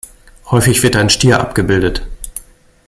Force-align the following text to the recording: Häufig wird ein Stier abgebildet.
Häufig 0.49 0.81
wird 0.81 0.95
ein 0.95 1.11
Stier 1.11 1.39
abgebildet. 1.39 2.01